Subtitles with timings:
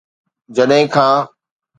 [0.55, 1.13] جڏهن کان